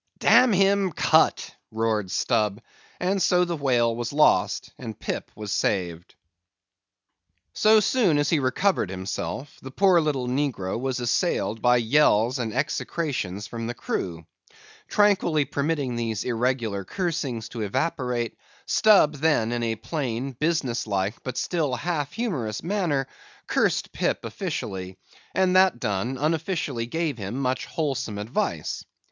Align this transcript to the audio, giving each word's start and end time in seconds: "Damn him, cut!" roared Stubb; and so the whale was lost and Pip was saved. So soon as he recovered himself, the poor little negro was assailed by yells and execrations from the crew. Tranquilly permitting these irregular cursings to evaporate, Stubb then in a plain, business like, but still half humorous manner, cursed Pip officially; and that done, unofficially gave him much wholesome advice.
"Damn 0.17 0.51
him, 0.51 0.91
cut!" 0.93 1.53
roared 1.69 2.09
Stubb; 2.09 2.59
and 2.99 3.21
so 3.21 3.45
the 3.45 3.55
whale 3.55 3.95
was 3.95 4.11
lost 4.11 4.71
and 4.79 4.99
Pip 4.99 5.29
was 5.35 5.51
saved. 5.51 6.15
So 7.53 7.79
soon 7.79 8.17
as 8.17 8.31
he 8.31 8.39
recovered 8.39 8.89
himself, 8.89 9.59
the 9.61 9.69
poor 9.69 10.01
little 10.01 10.27
negro 10.27 10.79
was 10.79 10.99
assailed 10.99 11.61
by 11.61 11.77
yells 11.77 12.39
and 12.39 12.51
execrations 12.51 13.45
from 13.45 13.67
the 13.67 13.75
crew. 13.75 14.25
Tranquilly 14.87 15.45
permitting 15.45 15.95
these 15.95 16.23
irregular 16.23 16.83
cursings 16.83 17.47
to 17.49 17.61
evaporate, 17.61 18.35
Stubb 18.65 19.17
then 19.17 19.51
in 19.51 19.61
a 19.61 19.75
plain, 19.75 20.31
business 20.31 20.87
like, 20.87 21.21
but 21.21 21.37
still 21.37 21.75
half 21.75 22.11
humorous 22.13 22.63
manner, 22.63 23.05
cursed 23.45 23.91
Pip 23.93 24.25
officially; 24.25 24.97
and 25.35 25.55
that 25.55 25.79
done, 25.79 26.17
unofficially 26.17 26.87
gave 26.87 27.19
him 27.19 27.35
much 27.37 27.67
wholesome 27.67 28.17
advice. 28.17 28.83